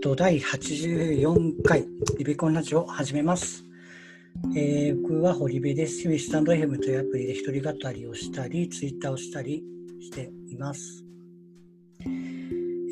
[0.00, 1.84] と、第84回
[2.18, 3.64] リベコンラジオを始めます。
[4.56, 6.02] えー僕は堀部です。
[6.02, 9.64] スタンド FM というアプリで一人語りをしたり、ツイッターをしたり
[10.00, 11.04] しています。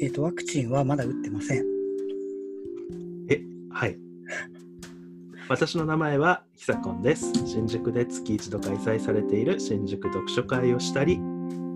[0.02, 1.64] えっ、と、ワクチンはまだ打ってません。
[3.30, 3.96] え、はい。
[5.48, 7.32] 私の名前はひさこんです。
[7.46, 11.20] 新宿で月一度開催されている新宿読書会をしたり、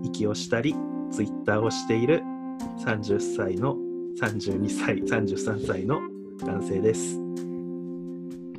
[0.03, 0.75] 息をしたり、
[1.09, 2.21] ツイッターをしている
[2.83, 3.77] 30歳の
[4.19, 6.01] 32歳、33歳の
[6.45, 7.19] 男性です。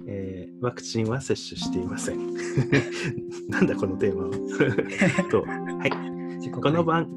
[0.06, 2.34] えーワクチンは接種していません。
[3.51, 4.30] なんだこのテーマは。
[5.29, 6.51] とはい。
[6.52, 7.09] この番、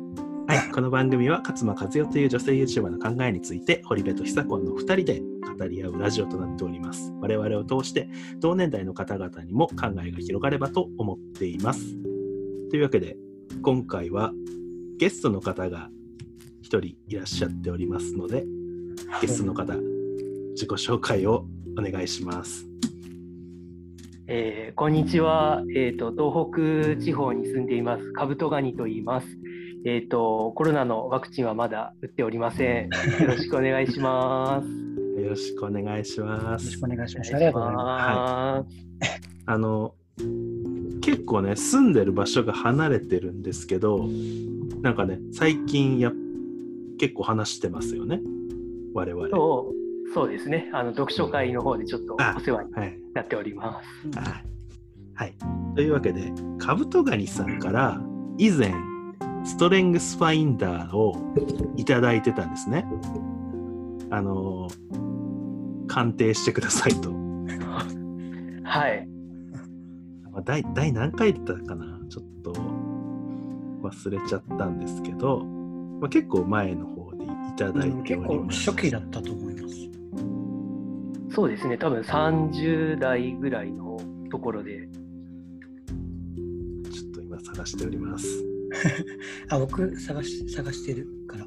[0.48, 5.22] はい、この番組は勝間和代という女性 YouTuber の考えについて堀部と久子の2人で
[5.60, 7.14] 語り合うラジオとなっております。
[7.22, 8.10] 我々を通して
[8.40, 11.96] 同年代の方々にも考えが広がればと思っています。
[12.72, 13.16] というわけで
[13.62, 14.34] 今回は
[14.98, 15.92] ゲストの方が
[16.66, 18.44] 1人いらっしゃっておりますので
[19.22, 19.76] ゲストの方
[20.54, 21.46] 自己紹介を
[21.78, 22.66] お願いします。
[24.28, 26.12] えーこんにちは、えーと。
[26.12, 29.28] 東北地方に住んでいます、カブトガニと言います。
[29.86, 30.54] えーと。
[30.56, 32.90] コロナのワクチンはまだ打っておりません。
[33.22, 34.68] よろしくお願いします。
[35.22, 36.88] よろしくお願いしまよろしすくお。
[36.88, 37.36] 願いします。
[37.36, 39.22] ありがとうございまます。
[39.46, 39.94] あの
[41.02, 44.10] 結構ね住んでる場所が離れてるんですけど
[44.82, 46.12] なんかね最近や
[46.98, 48.22] 結構話してますよね。
[48.94, 49.30] 我々。
[49.30, 54.12] そうそうですね、あの読書会の方でちょっとあお世話にはい、なっております。
[54.12, 54.20] す。
[54.20, 54.46] はい。
[55.16, 55.34] はい、
[55.76, 58.02] というわけでカブトガニさんから
[58.38, 58.74] 以前
[59.44, 61.34] ストレングスファインダーを
[61.78, 62.86] いただいてたんですね。
[64.10, 64.68] あの
[65.88, 67.12] 鑑定してくださいと。
[68.64, 69.08] はい、
[70.32, 72.00] まあ、第第何回だったかな？
[72.10, 72.54] ちょっと
[73.82, 75.46] 忘れちゃったんですけど、
[76.00, 77.28] まあ、結構前の方でい
[77.58, 78.72] ただいうん結構ております。
[78.72, 79.76] 初期だったと思います。
[81.36, 84.00] そうですね、多分30代ぐらいの
[84.32, 84.88] ところで、
[86.92, 88.44] ちょっと今探しております。
[89.50, 91.46] あ、僕探し探してるから。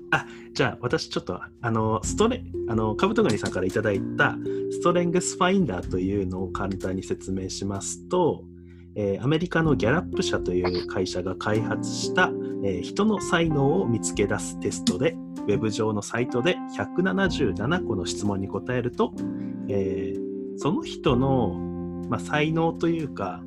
[0.53, 4.37] じゃあ私ちょっとあのストレあのカブトガニさんからいただいた
[4.72, 8.45] ストレングスファインダーというのを簡単に説明しますと、
[8.98, 12.31] えーアメリカのギャラップ社という会社が開発した、
[12.64, 19.14] えー人の才能を見つけ出すテストでウェブ上のサイトで177個の質問に答えると、
[19.69, 20.28] えー
[20.60, 21.54] その人の、
[22.09, 23.44] まあ、才能というか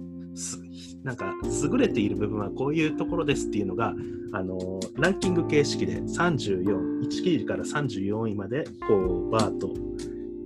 [1.03, 3.94] なんか優れている部分はこういうところですっていうのが
[4.31, 9.68] あのランキング形式で34、1位から34位までこうバーッと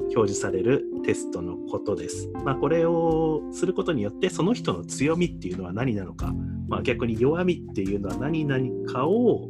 [0.01, 2.31] 表示されるテストのことです。
[2.43, 6.33] まあ、これをすることによってその人の強みっていうのは何なのか、
[6.67, 9.47] まあ、逆に弱みっていうのは何々かを、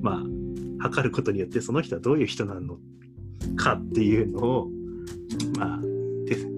[0.00, 2.78] まあ、測ることによってその人はどういう人なの
[3.56, 4.68] かっていうのを、
[5.58, 5.80] まあ、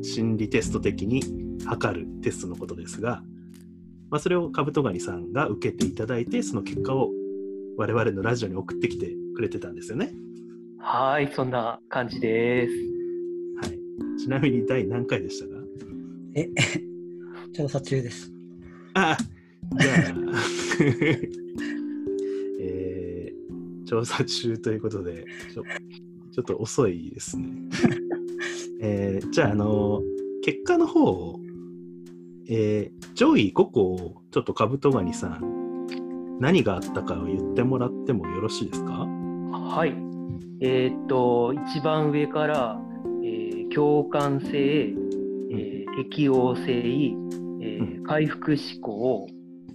[0.04, 1.22] 心理テスト的に
[1.66, 3.24] 測るテストのことですが、
[4.08, 7.10] まあ、それをカブトガニさんが受けていただいてその結果を
[7.76, 10.12] 我々のラジオに送ってきてくれてたんですよね。
[10.78, 12.95] はい、そんな感じです。
[13.98, 15.62] はい、ちなみに第何回でしたか？
[16.34, 16.48] え、
[17.54, 18.32] 調査中です。
[18.94, 19.16] あ
[19.80, 19.96] じゃあ、
[22.60, 23.36] えー
[23.86, 25.24] 調査中ということで
[25.54, 25.62] ちょ
[26.32, 27.46] ちょっと遅いですね。
[28.82, 30.02] えーじゃあ、あの
[30.42, 31.40] 結果の方を、
[32.48, 35.86] えー上位5個をちょっとカブトガニさん
[36.40, 39.06] 何があったかを言ってもらってもよろしいですか？
[39.52, 39.94] はい。
[40.60, 42.85] えーっと、一番上から、えー
[43.76, 49.26] 共感性、えー適応性、えー回復思考、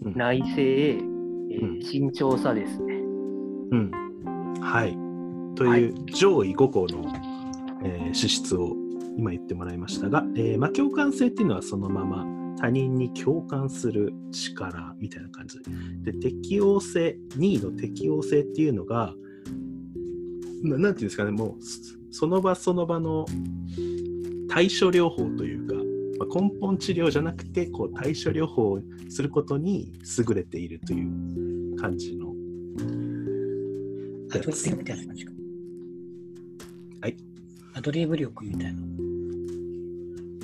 [0.03, 2.95] うん内省、えうんー慎重さですね。
[3.71, 3.91] うん。
[4.59, 4.97] はい。
[5.55, 7.13] という上位5個の、
[7.83, 8.75] えー資質を
[9.19, 12.25] 今言ってもらいましたが、えーまあ、共感性っていうのはそのまま
[12.57, 15.59] 他人に共感する力みたいな感じ
[16.03, 19.13] で適応性2位の適応性っていうのが
[20.63, 23.25] ななんていうんですかねもうそその場その場の
[24.51, 25.75] 対処療法というか、
[26.19, 32.33] まあ、根本治療じゃなくてこう対処療法をすることに優れているという感じの
[34.33, 35.31] アドリブみたいな感じか。
[37.01, 37.17] はい。
[37.73, 38.81] アドリブ力みたいな。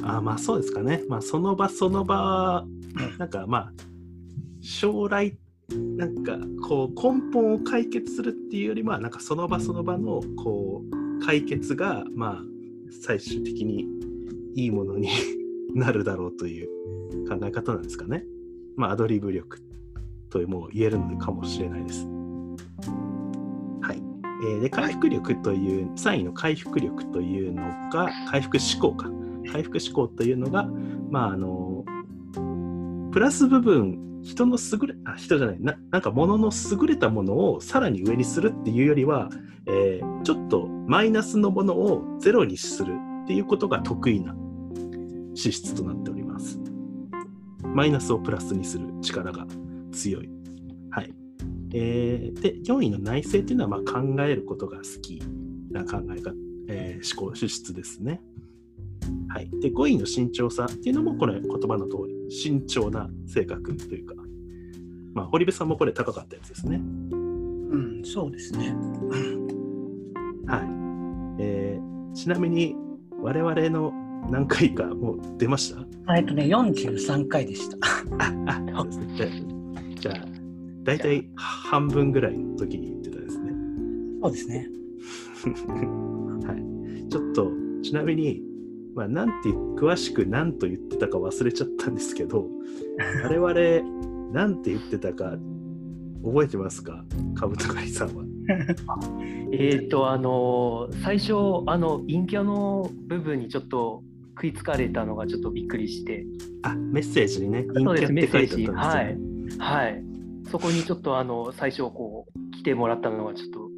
[0.04, 1.04] あーまあそうですかね。
[1.10, 2.66] まあその場その場、
[3.20, 3.74] なんかまあ
[4.62, 5.38] 将来
[5.70, 12.44] なんかこう根本を解決するっていうよりはなんかその場その場のこう解決がまあ
[13.02, 13.97] 最終的に
[14.58, 15.10] いいものに
[15.76, 16.68] なるだろうという
[17.30, 18.26] 考え方なんですかね。
[18.76, 19.60] まあアドリブ力
[20.30, 22.08] とも言えるのかもしれないです。
[23.82, 24.02] はい。
[24.50, 27.62] えーで回復力という3位の回復力というの
[27.92, 29.12] が回復思考か
[29.52, 30.68] 回復思考というのが
[31.12, 31.86] まああの
[33.12, 39.30] プラス部分人の優れあ人じゃないななんか物の優れたものをさらに上にするっていうよりは、
[39.68, 44.36] えーちょっとマイナスのものをゼロにするっていうことが得意な
[45.38, 46.60] 資質となっております。
[47.64, 49.46] マイナスをプラスにする力が
[49.92, 50.30] 強い。
[50.90, 51.14] はい。
[51.74, 55.22] えーで、4位の内政っていうのは、まあ、考えることが好き
[55.70, 56.34] な考え方、
[56.70, 58.20] えー思考、資質ですね。
[59.30, 59.50] はい。
[59.62, 64.16] で、5位の慎重さっていうのも、これ、言葉の通り、慎重な性格というか、
[65.14, 66.78] まあ、堀部さんもこれ高かったやつですね。
[66.78, 68.76] うん、そうですね。
[70.48, 70.64] は
[71.38, 71.42] い。
[71.44, 72.76] えーちなみに、
[73.22, 75.86] 我々の何回かもう出ました？
[76.14, 77.78] あえっとね、43回でした。
[78.20, 79.44] あ、あ、そうですね。
[79.96, 80.26] でじゃあ、
[80.84, 83.52] 大体半分ぐらいの時に言ってたですね。
[84.22, 84.68] そうですね。
[86.48, 87.10] はい。
[87.10, 87.52] ちょっと、
[87.84, 88.42] ちなみに、
[88.96, 92.48] まあ、なんて、詳しく何と言ってたか忘れちゃったんですけど、
[93.24, 95.38] 我々、なんて言ってたか、
[96.24, 97.06] 覚えてますか？
[97.36, 98.24] カブトガリさんは。
[99.52, 101.34] えっ、と、あの、最初、
[101.68, 104.04] あの、陰キャの部分にちょっと
[104.38, 106.24] 食いつかれたのがちょっとびっくりして、
[106.62, 109.76] あ、メッセージにね、陰そうです、キャって書いてあメッセージ、は。
[109.82, 109.84] い。
[109.84, 110.04] はい。
[110.52, 113.70] そこにちょっと、あの、最初、こう、来てもらったのが、ちょっと、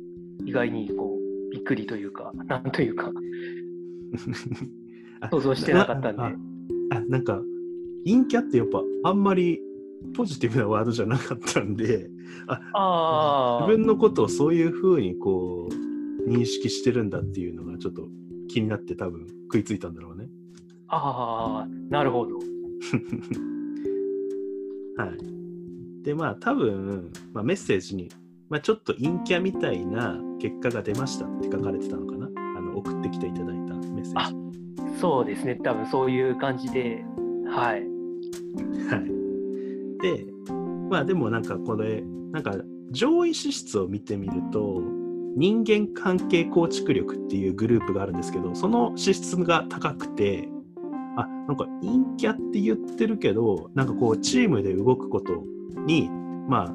[0.45, 3.11] 意外に、こう、びっくりというか、なんというか、
[5.21, 6.21] あ 想像してなかったんで。
[6.21, 6.33] あ
[6.91, 7.39] あなんか
[8.05, 9.59] 陰キャってやっぱあんまり
[10.15, 12.09] ポジティブなワードじゃなかったんで
[12.47, 18.07] ああ、自分のことをそういうふうにこう認識してるんだっていうのがちょっと
[18.47, 20.28] 気になって多分食いついたんだろうね。
[20.89, 22.37] ああ、なるほど。
[24.97, 28.09] はい、でまあ多分、まあ、メッセージに、
[28.49, 34.49] まあ、ちょっと陰キャみたいな結果が出ましたって書かれてたのかなあの送ってきていただいたメッセージ。
[34.99, 37.05] そうですね、多分そういう感じで、
[37.47, 37.81] はい。
[38.89, 39.05] はい。
[40.01, 40.25] で、
[40.89, 42.55] まあでもなんかこれ、なんか
[42.91, 44.81] 上位資質を見てみると、
[45.37, 50.49] 人間関係構築力っていうグループがあるんですけど、その資質が高くて、
[51.21, 55.43] あ、なんか陰キャって言ってるけど、なんかこうチームで動くこと
[55.85, 56.09] に、
[56.47, 56.73] まあ、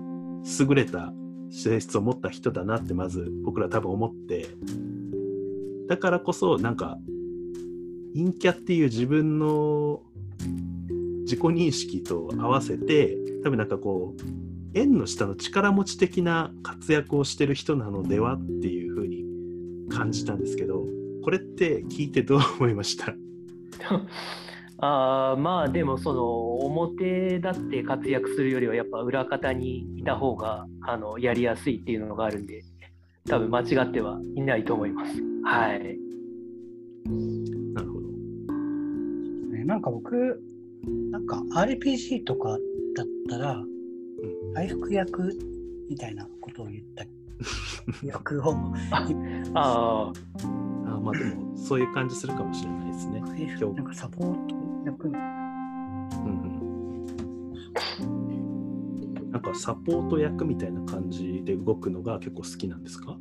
[0.60, 1.12] 優れた
[1.50, 4.46] 性質を持った人だなってまず僕ら多分思って、
[5.88, 6.98] だからこそなんか
[8.14, 10.02] 陰キャっていう自分の
[11.22, 14.22] 自己認識と合わせて多分なんかこう
[14.78, 19.24] 縁の下の力持ち的な活躍をしてる人なのではっていうふうに
[19.90, 20.84] 感じたんですけど
[21.22, 23.14] これって聞いてどう思いました？
[24.78, 32.62] あーまあでもその表立って活躍するよりはやっぱ裏方にいた方があのやりやすいっていうのがあるんで
[33.26, 35.22] 多分間違ってはいないと思います。
[35.44, 35.98] はい。
[37.74, 38.08] なるほど。
[39.52, 40.42] ねなんか僕、
[41.10, 42.50] なんか RPG とか
[42.96, 43.64] だったら、
[44.54, 45.32] 回復役
[45.88, 47.04] みたいなことを言った
[48.02, 48.54] 役を、
[48.90, 49.06] あ
[49.54, 50.12] あ
[50.86, 53.20] あまあでもそういう感じするかもしれないですね。
[53.74, 55.22] なんかサポート役みたい
[56.24, 56.30] うん
[58.00, 63.16] うん、なんかサポート役みたいな感じで動くのが結構好きなんですか？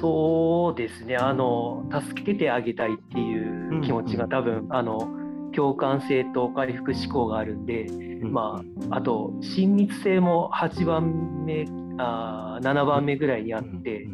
[0.00, 1.16] そうですね。
[1.16, 5.08] あの助けてあげたいっていう気持ちが多分、あの
[5.52, 7.86] 共感性と回復思考があるんで、
[8.22, 11.64] まあ、あと親密性も8番目
[12.00, 14.08] あー7番目ぐらいにあって、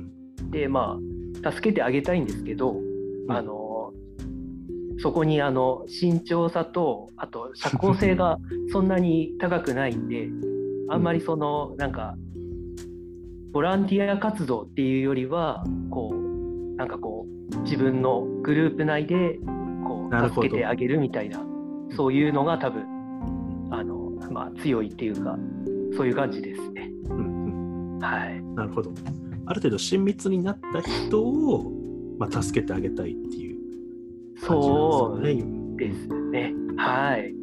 [0.50, 0.98] でま
[1.44, 2.76] あ助けてあげたいんですけど、
[3.28, 3.92] あの
[4.98, 8.38] そこにあの慎重さとあと社交性が
[8.72, 10.28] そんなに高くないんで
[10.88, 12.16] あんまりそのなんか
[13.52, 19.38] ボランティア活動っていうよりはこうなんかこう自分のグループ内で
[19.86, 21.44] こう助けてあげるみたいな
[21.96, 22.84] そういうのが多分
[23.70, 25.38] あの、まあ、強いっていうか
[25.96, 26.90] そういう感じですね。
[28.00, 28.92] はい、なるほど。
[29.46, 31.72] ある程度親密になった人を、
[32.18, 33.58] まあ、助けてあげたいっていう
[34.40, 36.50] 感じそうなんですよね。
[36.50, 36.54] ね。
[36.76, 37.34] はい。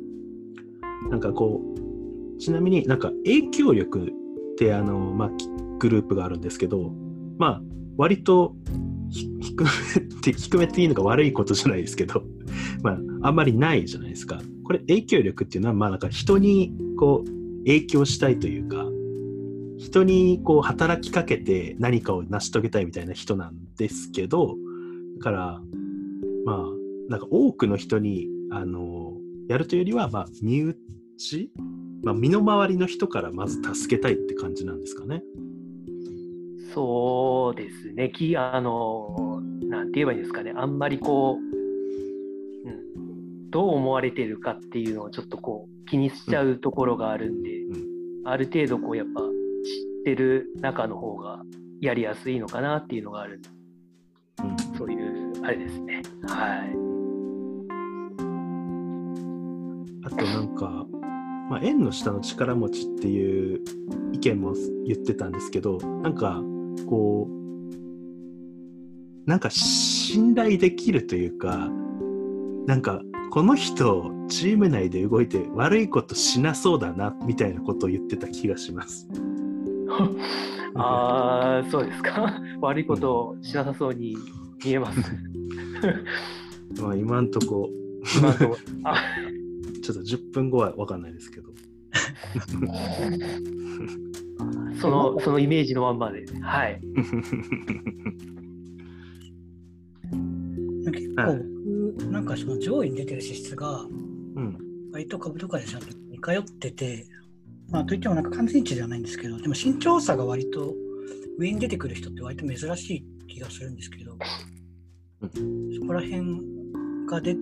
[1.09, 1.61] なんかこ
[2.35, 5.47] う、ちなみになんか影響力ってあの、まあ、き
[5.79, 6.91] グループがあるんですけど、
[7.37, 7.61] まあ、
[7.97, 8.55] 割と
[9.09, 12.23] ひ低めって、低めっていいのが悪いことじゃないですけど、
[12.81, 14.41] まあ、あんまりないじゃないですか。
[14.63, 18.85] これ影響力っていうのは、まあなんか人にこう影響したいというか、
[19.83, 24.55] 人にこう働きかけて何かを成し遂げたいみたいな人なんですけど、
[25.17, 25.61] だから、
[26.45, 26.57] まあ、
[27.09, 29.17] なんか多くの人に、あの、
[29.49, 31.51] やるというよりは、まあ、身内、
[32.01, 35.21] まあ、身の回りの人からまず助けたいって感じなんですかね。
[36.73, 47.93] そうですね、きあの、なんて言えばいいんですかね、あんまりこう、うん、どう思われてるかっていうのをちょっとこう気にしちゃうところがあるんで、うん
[48.25, 51.41] ある程度こうやっぱ知ってる中の方が
[51.81, 53.41] やりやすいのかなっていうのがある
[54.43, 56.01] うんそういうあれですね。
[56.27, 56.93] はい。
[60.05, 60.85] あとなんか、
[61.49, 63.61] まあ、縁の下の力持ちっていう
[64.13, 64.53] 意見も
[64.85, 66.41] 言ってたんですけどなんか
[66.87, 67.33] こう
[69.25, 71.69] なんか信頼できるというか
[72.67, 73.01] なんか
[73.31, 79.07] この人チーム内で動いて悪いことしなそうだなみたいなことを言ってた気がします。
[80.75, 82.41] ああ、そうですか。
[82.61, 84.15] 悪いことをしなさそうに
[84.63, 84.99] 見えます。
[86.81, 87.69] まあ今んとこ
[88.17, 88.57] 今のとこ
[89.81, 91.49] ちょっと10分後は分かんないですけど。
[94.79, 96.25] そのそのイメージのまんまで。
[96.41, 96.81] はい。
[100.91, 101.53] 結構
[101.97, 103.81] 僕、なんかその上位に出てる資質が、
[104.35, 104.57] うん
[104.91, 107.07] 割と株とかでちゃんと似通ってて、
[107.69, 110.73] まあといってもなんか完全一致ではないんですけど、でも身長差が割と
[111.37, 114.17] 上に出てくる人って割と珍しい気がするんですけど、
[115.79, 116.41] そこら辺
[117.07, 117.35] が出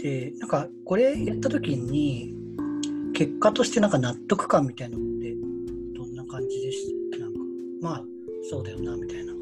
[0.00, 2.34] て、なんかこれやった時に、
[3.14, 5.34] 結果としてなんか納得感みたいなのって
[5.96, 7.18] どんな感じでした？
[7.18, 7.38] なんか、
[7.80, 8.02] まあ
[8.50, 9.32] そうだよなみたいな。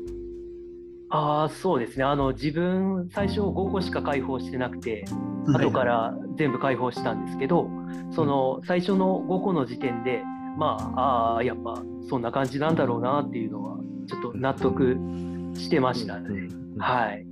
[1.11, 2.05] ああ、そうですね。
[2.05, 5.05] あの自分最初5個しか開放してなくて、
[5.47, 7.69] 後から全部開放したんですけど、
[8.15, 10.23] その最初の5個の時点で、
[10.59, 14.97] まあ、ああ、やっぱそんな感じなんだろうなっていうのは、ちょっと納得
[15.57, 16.49] してましたね。
[16.79, 17.27] はい。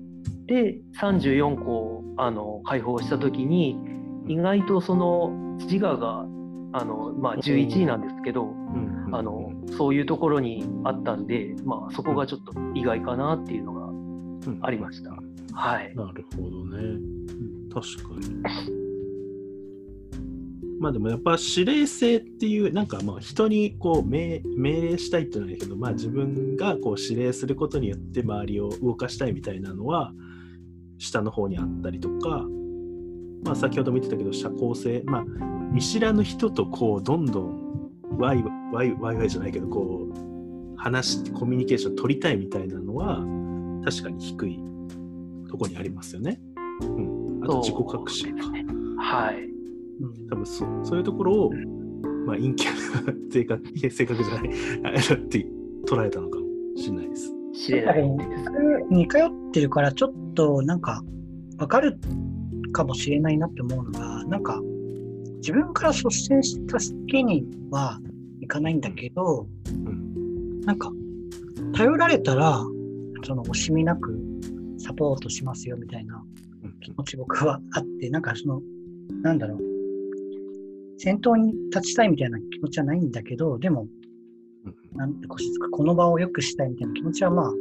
[0.47, 3.79] で、34個あの開放したときに、
[4.27, 6.27] 意外とその自我が
[6.73, 8.55] あの、まあ、11位なんですけど、
[9.13, 15.11] あのそういうところにあったんで、まあ、そこがちょっと意外かなっていうのがありました。
[15.53, 15.95] はい。
[15.97, 16.99] なるほどね。
[17.73, 18.15] 確か
[18.69, 18.80] に。
[20.81, 30.13] まあでもやっぱ指令性っていうなんかまあ人にこう命命令したいっていうのはないけど、まあ、自分がこう指令することによって周りを動かしたいみたいなのは
[30.97, 32.47] 下の方にあったりとか、
[33.45, 35.25] まあ、先ほども言ってたけど社交性、まあ、
[35.71, 43.19] 見知らぬ人とこうどんどんワイワイワイワイじゃないけどこう話してコミュニケーション取りたいみたいなのは
[43.85, 44.59] 確かに低い
[45.51, 46.41] とこにありますよね。
[46.81, 48.47] うん、あと自己隠しか。
[48.99, 49.50] はい。
[50.31, 51.51] 多分そそういうところを、
[52.27, 55.47] まあ、陰キャな性格性格じゃないって
[55.87, 57.33] 捉えたのかもしれないです。
[57.53, 58.03] 知れない。
[58.91, 61.03] 似通ってるからちょっとなんか
[61.59, 61.99] わかる
[62.73, 64.61] かもしれないなって思うのがなんか
[65.37, 67.99] 自分から率先した好きには
[68.41, 70.91] いかないんだけど、んなんか
[71.75, 72.61] 頼られたら
[73.25, 74.19] その惜しみなく
[74.79, 76.23] サポートしますよみたいな
[76.65, 78.61] うん気持ち僕はあってなんかその
[79.23, 79.70] なんだろう
[81.03, 83.87] 先頭に立ちたいみたいな気持ちはないんだけどでも
[84.67, 84.99] うん。
[84.99, 87.57] なんてこうこの場を良くしたいみたいな気持ちはまあうん。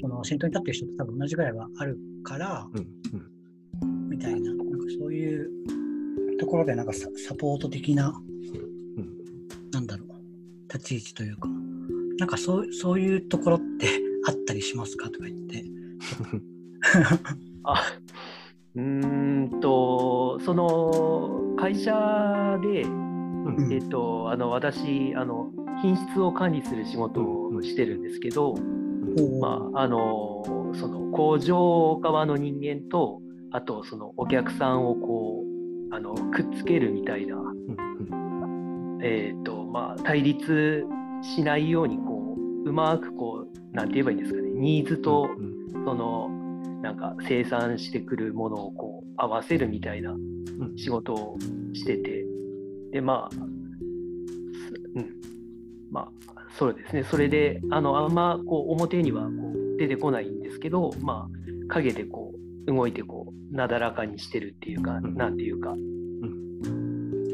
[0.00, 2.68] その先頭に立ってる人と多分同じぐらいはあるから、
[4.08, 4.64] みたいな、なんか
[5.00, 5.48] そういう
[6.38, 10.08] ところでなんかササポート的な、うんなんだろう、
[10.72, 11.48] 立ち位置というか、
[12.18, 13.88] なんかそうそういうところって
[14.26, 15.10] あったりしますか？
[15.10, 15.64] とか言って。
[17.64, 17.82] あ
[18.78, 23.72] うーんと、その会社で、うん。
[23.72, 25.50] えっと、あの私あの、
[25.82, 28.54] 品質を管理する仕事をしてるんですけど、
[29.40, 30.42] まあ、あの
[30.74, 33.20] その工場側の人間と、
[33.50, 35.42] あとそのお客さんをこ
[35.90, 38.98] うあのくっつけるみたいな、うん。
[39.02, 40.84] えーとまあ、対立
[41.22, 45.84] しないようにこううまくこうなんて言えばいいんですかねニーズとうん。
[45.84, 46.37] その
[46.88, 50.76] なんか生産してくるものをこう合わせるみたいなうん。
[50.76, 51.36] 仕事を
[51.74, 52.24] してて。
[52.92, 53.38] でまあ、す
[54.94, 55.14] うん、
[55.90, 57.04] まあそうですね。
[57.04, 62.32] それであのあんまこう表にはこう出てこないんですけどまあ影でこ
[62.66, 65.14] う動いてこうなだらかにしてるっていうか、うん。
[65.14, 65.74] なんていうか、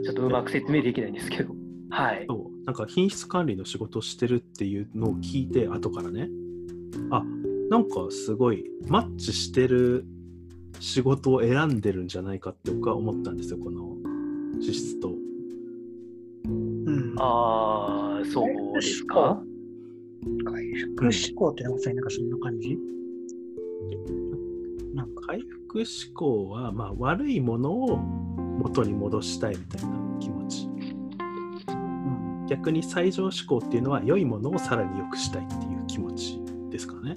[0.05, 1.55] ちょっとうまく説明できないんですけど。
[1.91, 2.25] はい。
[2.29, 2.65] そう。
[2.67, 6.29] なんか品質管理の仕事をしてるっていうのを聞いて後からね。
[7.11, 7.23] あ
[7.75, 10.07] なんかすごいマッチしてる
[10.79, 13.97] 仕事を選んでるんじゃないかって僕は思ったんですよこの
[14.63, 15.11] 資質と。
[16.45, 19.43] うん、ああそうですか？
[20.45, 22.79] 回復思考ってなんかさなんかそんな感じ？
[24.95, 30.69] なんか、回復思考は、まあ、悪いものを元に戻したいみたいな気持ち。
[31.71, 36.41] うん、逆に最上思考っていうのは良いものをさらに良くしたいっていういう気持ち
[36.71, 37.15] ですかね。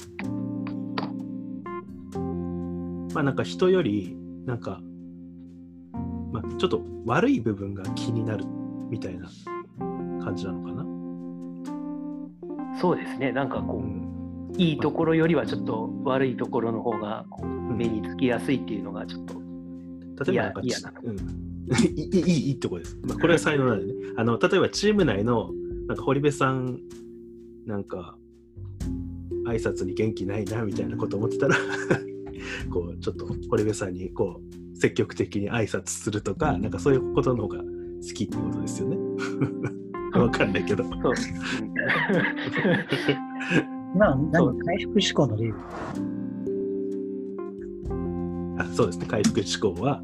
[3.18, 4.80] まあなんか人よりなんか、
[6.32, 8.46] まあ、ちょっと悪い部分が気になる
[8.92, 9.28] みたいな
[10.24, 10.86] 感じなのかな？
[12.80, 14.04] そうですね、なんかこう、うん
[14.56, 17.26] いいところよりはちょっと悪いところの方が
[17.76, 19.34] 目につきやすいっていうのがちょっと、
[20.24, 21.22] 例えばなんか嫌なうん、い
[22.02, 22.96] いいいいいとこです。
[23.04, 23.94] まあ、これは才能なんでね。
[24.16, 25.50] あの例えばチーム内の
[25.88, 26.82] なんか堀部さん
[27.66, 28.16] なんか
[29.48, 31.56] 挨拶に元気ないなみたいなこと思ってたら
[32.68, 37.64] こうちょっと堀部さんにこう積極的に挨拶するとかなんかそういうことの方が好
[38.14, 38.98] きってことですよね。
[40.14, 40.84] わかんないけど。
[40.84, 40.94] そう、
[43.98, 45.54] まあ、何回復志向の例
[48.58, 49.06] あそうですね。
[49.08, 50.02] 回復志向は、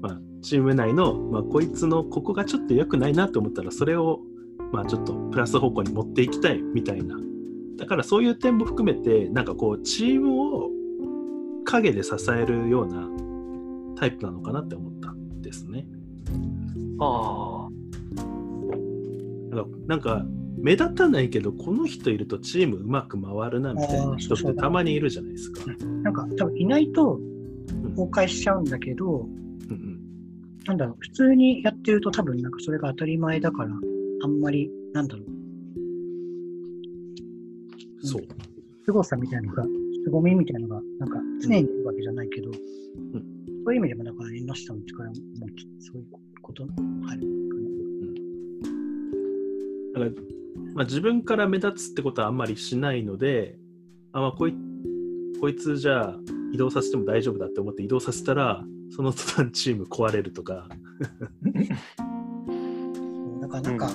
[0.00, 4.20] まあ、チーム内の、まあ、こいつのここがちょっと良くないなと思ったらそれを、
[4.72, 7.16] まあ、ちょっとプラス方向に持っていきたいみたいな。
[7.76, 10.33] だからそういう点も含めてなんかこうチームを
[11.82, 13.08] 陰で支えるような
[13.96, 15.86] タイプなのかなって思ったんですね。
[17.00, 17.68] あ
[19.50, 20.26] なんかなんか
[20.56, 25.62] 目立たないけどこの人いるとチームうまく回るなみたいな人ってたまにいるじゃないですか。
[26.02, 29.28] なんか多分いないとうん崩壊しちゃうんだけど、
[29.70, 30.00] うん
[30.66, 33.70] なんだろう、普通にやってると多分なんかそれが当たり前だから、
[34.22, 35.26] あんまり、なんだろう、
[38.02, 38.22] うん、そう。
[38.86, 39.64] 凄さみたいなのが、
[40.04, 45.14] 凄みみたいなのが、なんか常にいるわけじゃないけど、そういう意味でもだから縁の下の力も
[45.80, 46.06] そういう
[46.42, 46.64] こと
[47.08, 47.44] ある
[49.94, 50.10] だから、
[50.74, 53.56] まあ、自分から目立つってことはあんまりしないので、
[54.12, 54.54] あまあ、こい
[55.40, 56.16] こいつじゃあ
[56.52, 60.68] 移動させても大丈夫だって思って移動させたら、その途端チーム壊れるとか、
[61.96, 63.90] そうだからなんか、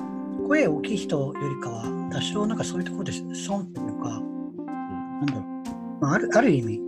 [0.48, 4.22] 声大きい人よりかは、多少なんかそういうところで損っていうのか、
[6.10, 6.82] まあ、あるある意味、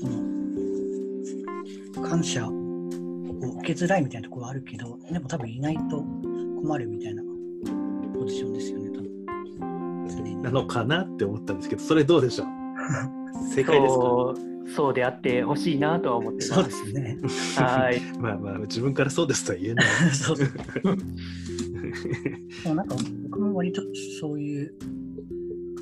[0.00, 0.10] その、
[2.08, 2.58] 感謝を受
[3.62, 6.02] けづらいみたいなところはあるけど、でも多分いないと
[6.60, 7.22] 困るみたいな
[8.14, 9.08] ポジションですよね、多分。
[10.42, 12.48] なのかなって思ったんですけど、それどうでしょう？
[13.54, 14.00] 正あ、解ですか？
[14.02, 14.40] そう
[14.74, 16.86] そうであってほしいなとは思ってそうでます。
[16.86, 17.16] すね。
[17.56, 18.00] はい。
[18.20, 19.86] まあまあ、自分からそうですとは言えない。
[20.12, 20.36] そう。
[20.36, 20.44] で
[22.68, 22.96] もなんか
[23.30, 23.80] 僕も割と
[24.20, 24.74] そういう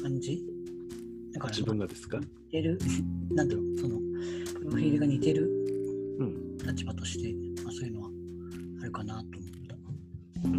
[0.03, 0.41] 感じ
[1.37, 2.18] だから自分がですか？
[2.18, 2.79] 似てる、
[3.33, 5.46] なんだろう、その、プロフィールが似てる。
[6.18, 6.57] うん。
[6.59, 8.09] 立場として、まあ、そういうのは
[8.81, 9.77] あるかなと思った。
[10.49, 10.55] うん。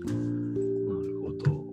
[0.00, 1.64] なるほど。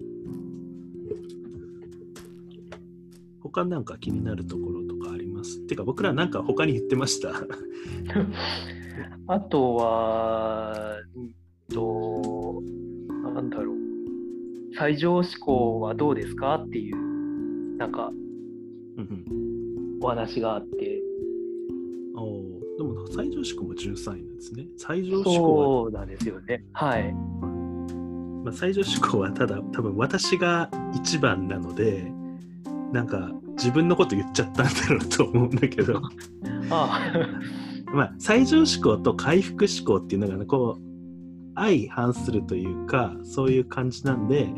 [3.42, 5.62] 他なんか気になるところとかあります？
[5.68, 7.32] てか僕らなんか他に言ってました。
[9.28, 11.34] あとは、うん
[11.74, 12.62] と、
[13.34, 13.78] なんだろう、
[14.76, 16.56] 最上志向はどうですか？
[16.56, 16.96] っていう、
[17.80, 18.12] なんか
[20.02, 21.02] お話があって、
[22.14, 24.68] おーでも最上志向も13位なんですね。
[24.78, 26.66] 最上志向は、そうなんですよね。
[26.74, 27.14] はい。
[28.44, 32.12] まあ、最上志向はただ多分私が一番なので
[32.92, 36.02] なんか自分のこと言っちゃったんだろうと思うんだけど
[36.72, 37.00] あ
[37.94, 40.82] まあ最上志向と回復志向っていうのがねこう
[41.56, 44.50] 相反するというかそういう感じなんで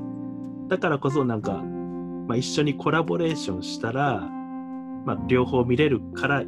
[0.67, 1.65] だからこそなんか、
[2.31, 4.21] まあ、一緒にコラボレーションしたら、
[5.05, 6.47] まあ、両方見れるからい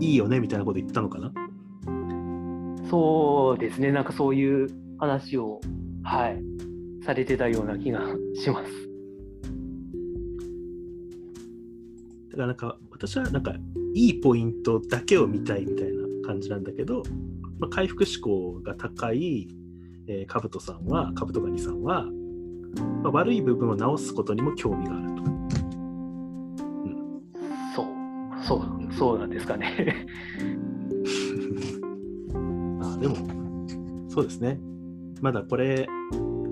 [0.00, 1.30] いよねみたいなこと言ったのかな？
[2.88, 3.92] そうですね。
[3.92, 5.60] なんかそういう話を、
[6.02, 6.42] はい、
[7.04, 8.00] されてたような気が
[8.34, 8.72] します。
[12.30, 13.52] だからなんか私はなんか
[13.94, 17.02] いいポイントだけを見たいみたいな感じなんだけど、
[17.58, 19.46] まあ、回復志向が高い、
[20.08, 22.06] えー、カブトさんはカブトガニさんは、
[23.02, 25.22] まあ、悪い部分を直すことにも興味があると。
[27.74, 27.86] そう、
[28.44, 30.06] そう、そうなんですかね。
[32.80, 33.16] あでも
[34.08, 34.60] そうですね
[35.20, 35.86] まだこれ、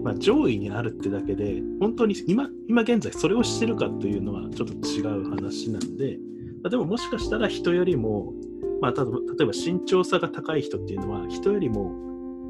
[0.02, 6.18] まあ、上位にあるってだけで本当に今今現在それをしてるかというのはちょっと違う話なんで、
[6.62, 8.32] まあでももしかしたら人よりも、
[8.80, 9.10] まあ、た例
[9.42, 11.92] えば身長差が高い人っていうのは人よりも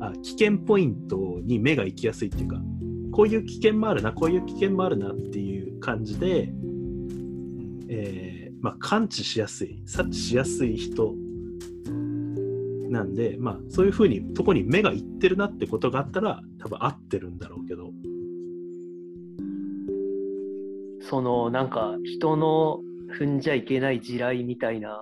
[0.00, 2.60] あ危険ポイントに目が行きやすいっていうか
[3.12, 6.52] こういう危険もあるなこういう危険もあるなっていう感じで、
[7.88, 11.14] えーまあ、感知しやすい察知しやすい人
[12.90, 17.92] なんで、まあ、そういうふうにとこに目がいってるなってことがあったら多分合ってるんだろうけど、
[21.08, 22.80] そのなんか人の
[23.18, 24.98] 踏んじゃいけない地雷みたいな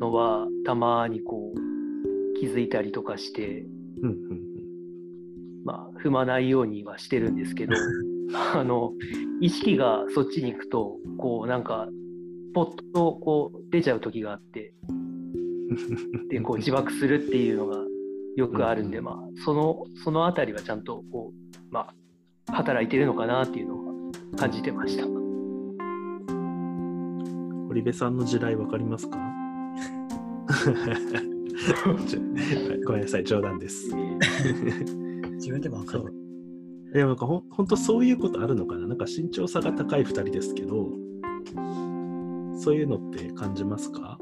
[0.00, 3.64] のはたまにこう気づいたりとかして、
[4.02, 4.18] うんうん。
[4.28, 4.43] まあ、
[6.04, 7.74] 踏まないようにはしてるんですけど、
[8.54, 8.92] あの
[9.40, 11.88] 意識がそっちに行くとこうなんか
[12.52, 14.74] ポッとこう出ちゃう時があって
[16.28, 17.78] でこう自爆するっていうのが
[18.36, 21.88] よくあるんで、まあ、そのその辺りはちゃんとこう、ま
[22.48, 23.92] あ、働いてるのかなっていうのは
[24.36, 25.06] 感じてました。
[27.68, 29.18] 堀部さんの地雷わかりますか？
[32.86, 33.90] ごめんなさい、冗談です。
[35.44, 36.04] 自分でも分かる。
[36.94, 38.86] でもなんかほん本当そういうことあるのかな？
[38.86, 40.88] なんか身長差が高い2人ですけど、
[42.58, 44.18] そういうのって感じますか？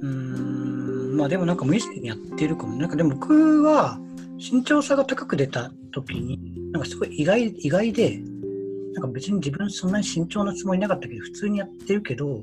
[0.00, 2.76] うーん、まあでもなんか無意識にやってるかも。
[2.76, 4.00] なんかでも僕は
[4.38, 8.22] 身長差が高く出た時に、なんかすごい意外意外で、
[8.94, 12.42] なんか別に自分そんなに身長のつもりなかったけど、普通にやってるけど、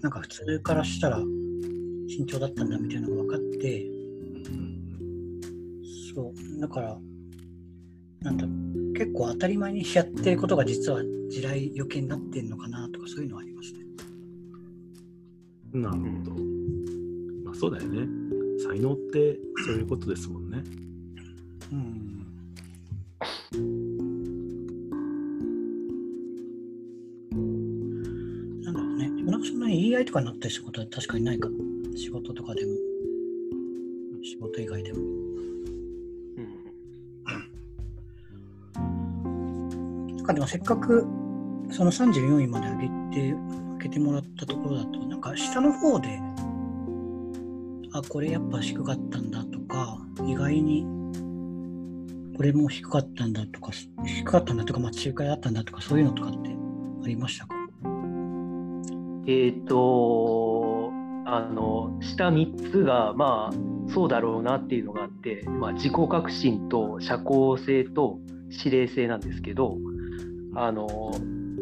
[0.00, 3.86] なんか普通からしたら身長だったんだみたいなのが分かって、
[6.14, 6.98] そう、だから、
[8.20, 13.80] なんだろう、結構当たり前にやってることが実は地雷余計になってんのかなとかそういうのはありますね。
[15.72, 16.32] なるほど。
[17.44, 18.06] まあそうだよね。
[18.64, 20.62] 才能ってそういうことですもんね。
[21.72, 22.26] うん。
[28.62, 29.10] なんだろうね。
[29.16, 31.56] でもなんかそんなに言い合いとかになったりすることは確かにないかも。
[31.96, 32.72] 仕事とかでも。
[34.22, 35.21] 仕事以外でも。
[40.22, 41.04] なんかでもせっかく
[41.72, 46.20] その34位まで上げて、上げてもらったところだと、なんか下の方で、
[47.92, 50.86] あ、これやっぱ低かったんだとか、意外に
[52.36, 53.72] これも低かったんだとか、
[54.04, 56.50] 低かったんだとか、まあ中華だったんだとか、そういうのとかって
[57.04, 57.56] ありましたか？
[59.26, 60.92] えっ、と
[61.26, 69.78] あの下3つがまあそうだろうなっていうのがあって、まあ、自己革新と社交性と指令性なんですけど
[70.54, 71.12] あの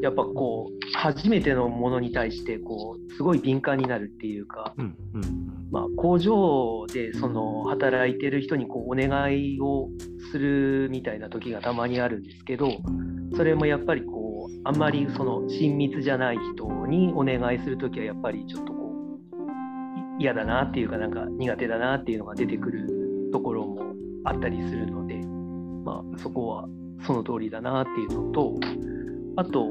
[0.03, 9.88] やっぱこう初めてのものに対してこうすごい敏感になるっていうか、うんうんまあ、工場でその働いてる人にこうお願いを
[10.33, 12.70] するみたいな時がたまにあるんですけど
[13.37, 18.94] それもやっぱりこうあんまりその親密じゃない人にお願いする時はやっぱりちょっとこ
[20.16, 25.16] うい嫌だなっていうかなんか苦手だなっていうのが出てくるところもあったりするので、
[25.85, 26.68] まあ、そこは
[27.06, 28.54] その通りだなっていうのと
[29.36, 29.66] あと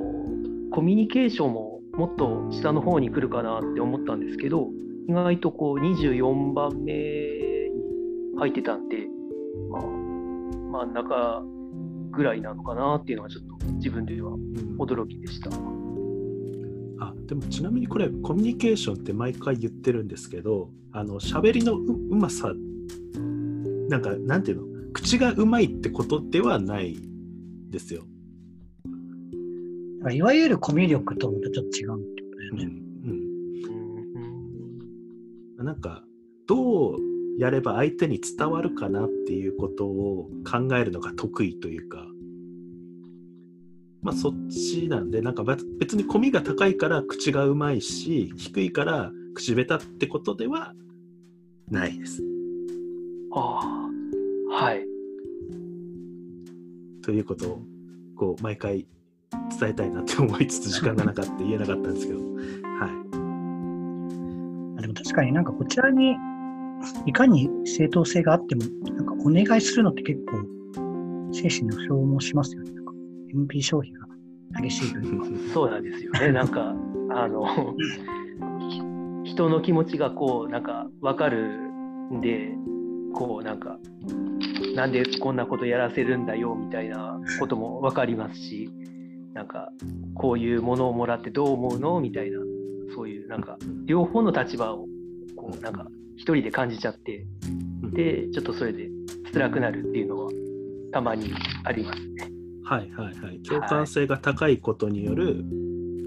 [0.72, 4.70] コミュニケーションももっと下の方に来るかなって思ったんですけど
[5.08, 8.98] 意外とこう24番目に入ってたんで、
[9.70, 11.44] まあ、真ん中
[12.12, 15.50] ぐらいなのかなっていうのはちょっと自分ではうん驚きでした。
[17.02, 22.52] あでもちなみにこれコミュニケーションって毎回言ってるんですけどあの喋りのううまさ
[23.90, 24.92] なんかなんていうの？
[24.94, 26.98] 口がうまいってことではない
[27.70, 28.04] ですよ。
[30.12, 32.66] いわゆるコミュ力とまたちょっと違うってことだようんね。
[35.58, 36.04] うん、なんか
[36.48, 36.98] どう
[37.38, 42.06] やれば相手に伝わるかなっていうことを考えるのが得意というか
[44.02, 50.74] まあそっちなんでなんか別別に込みが高いから口がうまいし低いから口下手ってことでは
[51.70, 52.24] ないです。
[53.34, 53.90] あ
[54.52, 54.89] あはい
[57.04, 57.62] ということを
[58.16, 58.86] こう毎回
[59.60, 62.30] 伝えたいなって思いつつ時間がなかった言えなかったんですけど、はい、
[64.80, 66.16] あでも確かになんかこちらに
[67.06, 70.44] いかに正当性があっても、なんかお願いするのって結構
[71.34, 72.72] 精神の消耗しますよね。
[72.72, 72.94] なんか
[73.34, 74.08] MP 消費が
[74.62, 75.54] 激しいというか。
[75.54, 76.74] そうなんですよねなんか
[77.12, 77.46] あの
[78.70, 78.82] ひ
[79.32, 81.60] 人の気持ちがこうなんか分かる
[82.12, 82.54] んで
[83.14, 83.78] こうなんか
[84.80, 88.70] なんでこんなことやらせるんだよみたいなことも分かりますし
[89.34, 89.68] なんか
[90.16, 92.40] こういうものをもらってどう思うのみたいな
[92.96, 94.86] そういうなんか両方の立場を
[95.36, 97.26] こうなんか一人で感じちゃって
[97.92, 98.88] でちょっとそれで
[99.34, 100.32] 辛くなるっていうのは
[100.94, 101.34] たまに
[101.66, 102.32] ありますね。
[102.64, 103.40] はいはいはい。
[103.42, 105.44] 共感性が高いことによる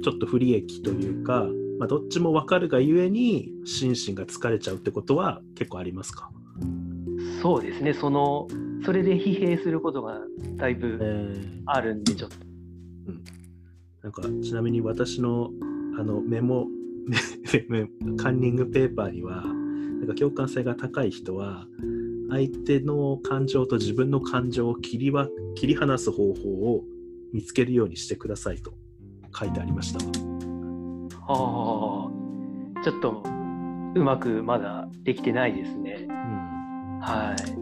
[0.02, 1.46] ちょっと不利益というか、
[1.78, 6.30] まあ、どっちも分かるがゆえに心身が疲れちゃうってことは結構ありますか、
[7.42, 7.92] そうですね。
[7.92, 8.48] その
[8.85, 10.21] それで疲弊することが
[10.57, 11.62] だいぶえー。
[11.66, 12.37] あるんでちょっと。
[14.03, 15.51] なんかちなみに私の
[15.97, 16.66] あのメモ
[17.68, 21.66] メメカンニングペーパーにはなんか共感性が高い人は
[22.31, 26.85] 相手の感情と自分の感情を切りわ切り離す方法を
[27.33, 28.75] 見つけるようにしてくださいと
[29.33, 30.01] 書いてありました。
[31.29, 32.11] ああ。
[32.83, 33.23] ちょっと
[33.95, 36.07] うまくまだできてないですね。
[36.09, 36.99] うん。
[37.01, 37.62] はい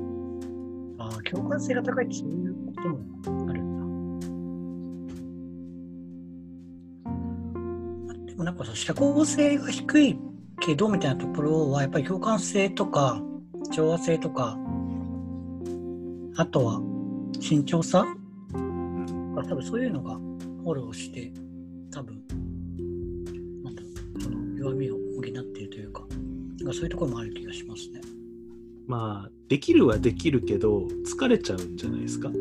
[1.12, 2.88] ああ、共感性が高いってそういうここと
[3.30, 3.66] もあるん
[8.26, 8.26] だ。
[8.26, 10.18] でもなんかさ、社交性が低い
[10.60, 13.20] けどみたいなところは、やっぱり共感性とか、
[13.72, 14.56] 調和性とか、
[16.36, 16.80] あとは
[17.40, 18.06] 慎重さ？
[18.52, 21.32] 多分そういうのがフォローして、
[21.90, 22.22] 多分、
[23.64, 26.04] なんだろう、その弱みを補っているというか
[26.72, 28.00] そういうところもある気がしますね。
[28.86, 32.28] まあできるはできるけど疲れちゃうんじゃないですか？
[32.28, 32.32] あ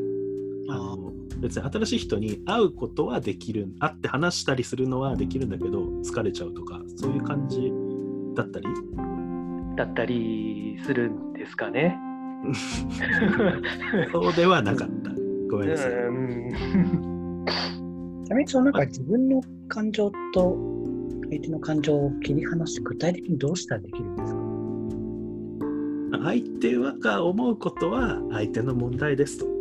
[0.95, 7.72] の別に新しい人に会うことはできる会って話したりするのはできるんだけど疲れちゃうとかそういう感じ
[8.36, 8.67] だったり？
[9.76, 11.98] だったりするんですかね。
[14.12, 15.10] そうではなかった。
[15.50, 15.91] ごめんなさい。
[15.91, 15.95] ち
[18.30, 20.58] なみにその中自分の感情と
[21.30, 24.38] 相手の感情を切り離して具体的にどうしたらできるんですか？
[26.23, 29.60] 相手はが思うことは相手の問題ですと。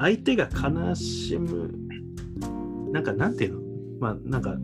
[0.00, 1.70] 相手が悲しむ、
[2.90, 3.60] なんかなんていうの？
[4.00, 4.56] まあなんか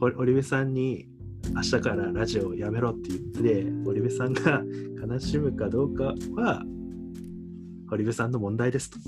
[0.00, 1.06] 堀部さんに
[1.54, 4.64] 明日からラジオをやめろって言って堀部さんが
[5.06, 6.64] 悲しむかどうかは
[7.88, 8.98] 堀部さんの問題ですと。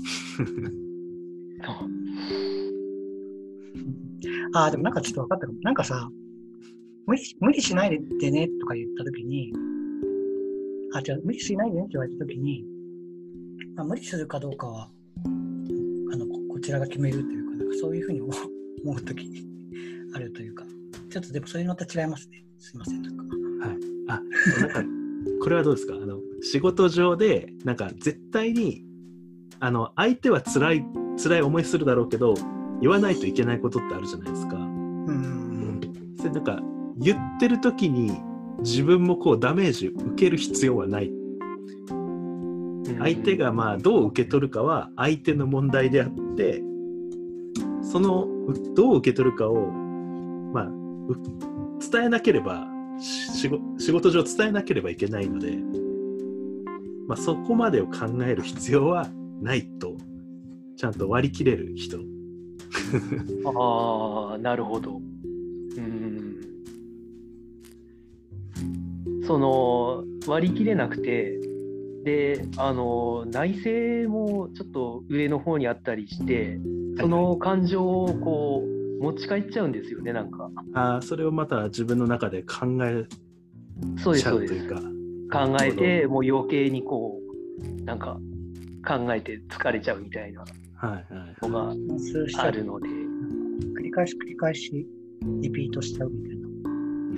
[4.53, 5.59] ああ、でもなんかちょっと分かったかも。
[5.61, 6.09] なんかさ、
[7.05, 9.51] 無理無理しないでねとか言ったときに、
[10.93, 12.63] あ、じゃあ無理しないでねって言われたときに、
[13.75, 14.89] まあ、無理するかどうかは、
[16.13, 19.45] あのこちらが決めるというか、なんかそういうふうに思う ときに
[20.13, 20.65] あるというか、
[21.09, 22.45] ちょっとでもそれにまた違いますね。
[22.59, 23.23] すいません、なんか。
[23.67, 23.77] はい。
[24.07, 24.21] あ、
[24.61, 24.83] なんか、
[25.41, 25.95] これはどうですか？
[25.95, 28.85] あの、仕事上で、なんか絶対に、
[29.59, 30.85] あの、相手は辛い、
[31.21, 32.33] 辛い思いするだろうけど、
[32.83, 34.57] 言わないといけないことってあるじゃないですか。
[34.57, 35.79] うん、
[36.17, 36.59] それなんか
[36.97, 38.11] 言ってる時に
[38.59, 41.09] 自分もこうダメージ受ける必要はない。
[42.99, 46.61] 相手がまあどう受け取るかは相手の問題であって
[47.81, 48.27] その
[48.75, 50.69] どう受け取るかをまあ
[51.89, 52.67] 伝えなければ
[52.99, 53.47] 仕
[53.93, 55.57] 事上伝えなければいけないので、
[57.07, 59.07] まあ、そこまでを考える必要は
[59.41, 59.95] ないと
[60.75, 62.12] ちゃんと割り切れる人
[63.45, 64.97] ああ、なるほど。
[64.97, 66.35] うん。
[69.25, 71.39] その割り切れなくて、
[72.03, 76.59] で、あの内政もちょっと上の方にあったりして、
[76.99, 78.63] その感情をこ
[78.99, 80.49] う持ち帰っちゃうんですよね、なんか。
[80.73, 83.05] ああ、それをまた自分の中で考え
[84.13, 84.81] ちゃうというか。
[85.33, 87.19] 考えて、もう余計にこ
[87.81, 88.19] う、なんか
[88.85, 90.43] 考えて疲れちゃうみたいな。
[91.41, 91.69] のが
[92.43, 94.87] あるので、繰り返し繰り返し
[95.41, 96.37] リピートしちゃうみたい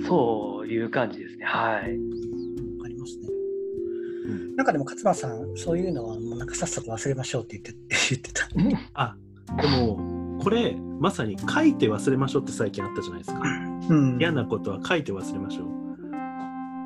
[0.00, 0.06] な。
[0.06, 1.44] そういう感じですね。
[1.44, 1.78] はい。
[1.78, 3.28] わかりますね。
[4.56, 8.48] なんかでも勝間さん、そういうのはもうなんかさっさと忘れましょうって言って 言ってた。
[8.94, 9.16] あ
[9.60, 13.42] でも、これ、まさに書いて忘れましょうって最近あったじゃないですか。
[13.90, 15.85] うん、嫌なことは書いて忘れましょう。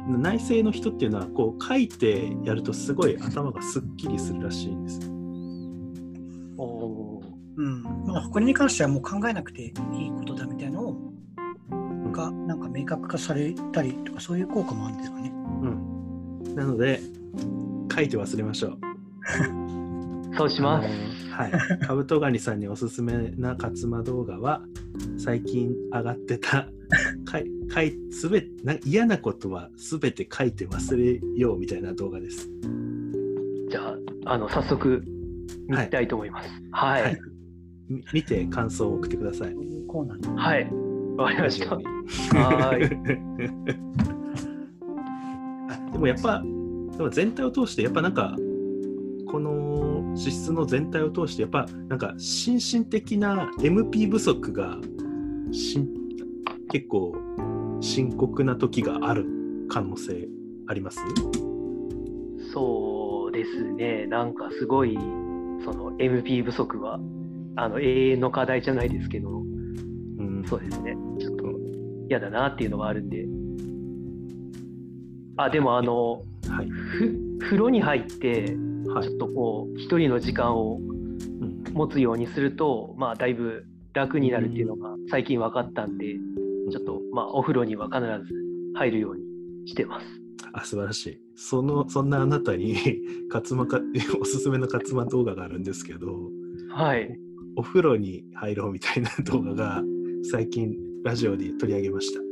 [0.08, 5.00] 内政の人っていうのはこう書いてやるとすごい頭がすっきりするらしいんです。
[7.56, 9.72] うんまあ、これに関してはもう考えなくていい
[10.18, 10.96] ことだみたいなの
[12.12, 15.30] がなんか明確化されたりとかそういう効果もあるんですかね。
[15.30, 15.32] う
[15.68, 17.00] ん、なので
[17.94, 18.78] 書いて忘れましょう。
[20.36, 20.88] そうします。
[21.30, 21.52] はい。
[21.86, 24.62] カブトガニさんにおすすめな勝間動画は
[25.18, 26.68] 最近上がってた
[27.24, 32.48] かいかいすべな嫌なことはすべて書いて忘れようみたいな動画です。
[33.70, 33.94] じゃ
[34.26, 35.04] ああの早速
[35.68, 36.50] 見たいと思います。
[36.72, 37.20] はい、はいはい
[38.12, 39.54] 見て感想を送ってください。
[40.36, 40.70] はい、
[41.16, 41.74] わかりました。
[42.38, 42.88] はい。
[45.92, 46.40] でもやっぱ、
[46.96, 48.36] でも全体を通して、やっぱなんか、
[49.26, 49.50] この
[50.14, 54.79] 資質の全体を通して、やっぱなんか心身的な MP 不足が
[55.53, 55.81] し
[56.70, 57.14] 結構
[57.81, 59.27] 深刻な時がある
[59.68, 60.29] 可能性
[60.66, 61.01] あります？
[62.53, 64.94] そうですね、なんかすごい、
[65.64, 66.99] その MP 不足は
[67.57, 69.40] あの永遠の課題じゃないですけど、
[70.18, 71.44] うん、そうですね、ちょっと
[72.09, 73.27] 嫌だなっていうのはあるんで。
[75.37, 76.68] あでもあの、はい、
[77.40, 78.57] 風呂に入って、
[79.03, 80.81] ちょっとこう、一人の時間を
[81.72, 86.07] 持つようにすると、まあ、だいぶ楽になるっていうのが最近分かったんで、
[86.70, 88.35] ちょっと、まあ、お風呂には必ず
[88.74, 90.07] 入るようにしてます。
[90.53, 91.20] あ素晴らしい。
[91.37, 92.76] そのそんなあなたに
[93.33, 93.81] 勝間か
[94.20, 96.31] おすすめの勝間動画があるんですけど、
[96.70, 97.09] はい。
[97.57, 99.83] お風呂に入ろうみたいな動画が
[100.31, 100.74] 最近
[101.05, 102.20] ラジオで取り上げました。
[102.20, 102.26] じ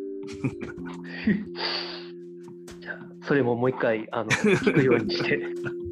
[2.81, 5.41] じゃあ、それももう一回あの聞くようにして、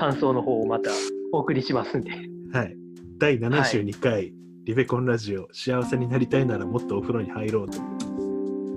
[0.00, 0.90] 感想の方をまた
[1.30, 2.10] お送りしますんで。
[2.54, 2.74] はい。
[3.18, 4.32] 第72回、
[4.64, 7.80] リベコンラジオ、幸せになりたいならもっとお風呂に入ろうとい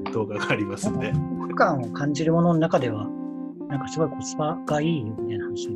[0.10, 3.08] う動画がありますんで、負感を感じるものの中では、
[3.70, 5.70] なんかすごいコスパがいいよみたいな話、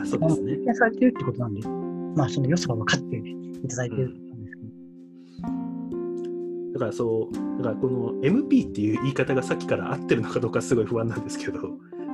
[0.00, 0.74] あそうですね。
[0.74, 1.68] されてるってことなんで、
[2.16, 4.62] まあその良さが分かっていただいてるってことなんですけ
[6.68, 11.58] ど、だからそう、だからこの MP っていう言い方がさっきから合ってるのかどうかすごい不安なんですけど、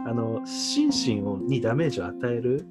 [0.06, 2.66] あの心身をにダメージを与える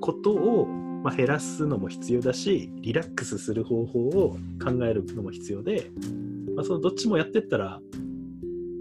[0.00, 5.90] ことを、まあ、減らすのも必要だし、リラックスする方法を考えるのも必要で、
[6.56, 7.80] まあ、そのどっちもやってったら、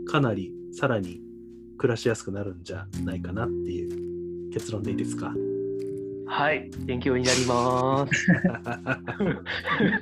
[0.08, 1.22] かなりさらに
[1.78, 5.34] 暮らしやすくなるんじゃないかなっていう結論でいいですか？
[6.26, 8.26] はい、勉強になります。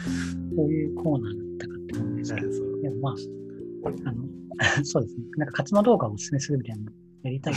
[0.56, 3.14] こういうコーナーだったかって思うんですけど、そうでもまあ、
[3.84, 4.28] あの
[4.84, 7.54] そうですね、なんか活動動画をお勧めするみたいなのやりたい。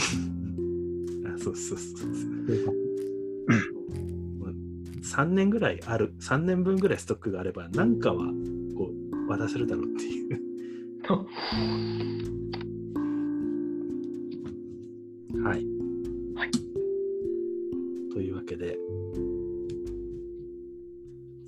[1.38, 2.10] そうそうそうそう。
[2.46, 2.72] というか、
[5.02, 8.32] 3年ぐらいある3年分ぐらいストックがあれば何かは
[8.76, 10.40] こう渡せるだろうっていう。
[15.44, 15.66] はい、
[16.34, 16.50] はい、
[18.12, 18.78] というわけで。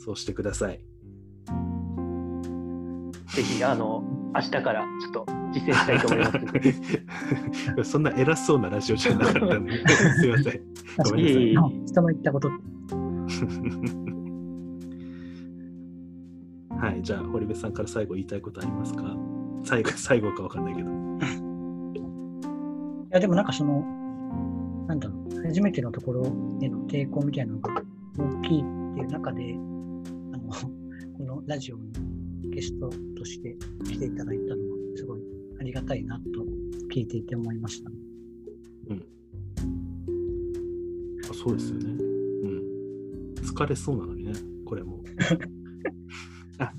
[0.06, 0.78] そうしてください。
[3.34, 4.04] ぜひ、あの、
[4.37, 7.90] 明日からちょっと実践したいと思います。
[7.90, 9.72] そんな偉そうなラジオじゃなかったので。
[10.20, 10.61] すいません。
[11.05, 11.87] ごめんなさい。
[11.87, 12.51] 人の言ったこと
[16.79, 19.16] はいじゃあ堀部さんから最後言いたいことありますか？
[19.64, 20.90] 最後最後かわかんないけど。
[20.92, 20.94] い
[23.11, 23.83] や、でもなんかその、
[24.87, 26.25] なんだろう、初めてのところ
[26.59, 27.83] での抵抗みたいなのが
[28.18, 29.55] 大きいっていう中で、
[30.35, 30.51] あの、
[31.16, 31.90] このラジオに
[32.56, 32.88] ゲスト
[33.18, 35.20] として来ていただいたのは、すごい
[35.60, 36.22] ありがたいなと
[36.90, 37.90] 聞いていて思いました。
[41.30, 41.90] あそうですよね。
[41.90, 43.34] うん。
[43.42, 44.32] 疲れそうなのにね、
[44.64, 45.04] これも。
[46.56, 46.72] あ、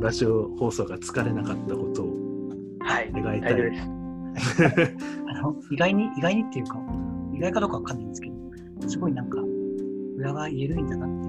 [0.00, 2.50] ラジオ放送が疲れなかったことを
[2.80, 3.52] はい、願いたい。
[3.52, 4.96] 大丈夫です。
[5.30, 6.80] あの意外に、意外にっていうか、
[7.32, 8.28] 意外かどうかわかんないんですけ
[8.80, 9.40] ど、すごいなんか、
[10.16, 11.25] 裏が緩いんだなって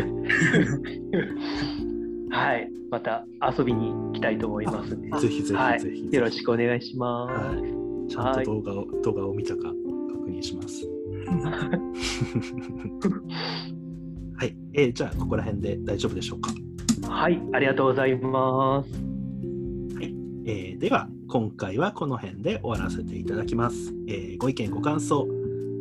[2.30, 3.26] はい、また
[3.58, 6.08] 遊びに来たいと思いますんで、ぜひぜはいひぜひ。
[6.16, 7.34] よろしくお願いします。
[7.34, 7.62] はい。
[8.10, 9.74] ちゃんと動画を、動画を見たか確
[10.30, 10.88] 認します。
[14.38, 14.56] はい。
[14.74, 16.50] えーじゃあ、ここら辺で大丈夫でしょうか？
[17.08, 18.90] はい、ありがとうございます。
[20.44, 25.28] えーでは今回はこの辺で終わらせていただきます、えーご意見ご感想、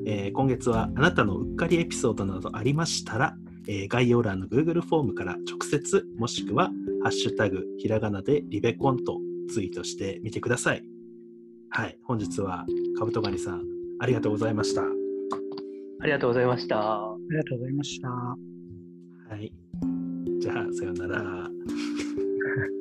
[0.06, 3.36] えー今月はあなたのうっかりエピソードなどありましたら、
[3.68, 6.72] えー概要欄の Google フォームから直接もしくは
[7.04, 9.20] 「ハッシュタグひらがな」でリベコンと
[9.50, 10.84] ツイートしてみてください
[11.70, 12.66] はい本日は
[12.98, 13.64] カブトガニさん
[14.00, 14.84] ありがとうございました
[16.02, 16.80] ありがとうございました。
[16.80, 18.10] ありがとうございました。
[18.10, 18.36] は
[19.38, 19.54] い
[20.40, 21.50] じゃあさようなら